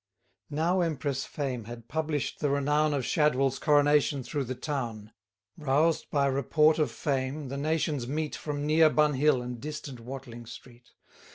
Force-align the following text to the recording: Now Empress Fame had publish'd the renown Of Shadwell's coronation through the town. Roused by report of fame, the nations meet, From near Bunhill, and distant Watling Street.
Now 0.49 0.81
Empress 0.81 1.25
Fame 1.25 1.65
had 1.65 1.87
publish'd 1.87 2.39
the 2.39 2.49
renown 2.49 2.91
Of 2.91 3.05
Shadwell's 3.05 3.59
coronation 3.59 4.23
through 4.23 4.45
the 4.45 4.55
town. 4.55 5.11
Roused 5.59 6.09
by 6.09 6.25
report 6.25 6.79
of 6.79 6.89
fame, 6.89 7.49
the 7.49 7.57
nations 7.57 8.07
meet, 8.07 8.35
From 8.35 8.65
near 8.65 8.89
Bunhill, 8.89 9.43
and 9.43 9.61
distant 9.61 9.99
Watling 9.99 10.47
Street. 10.47 10.89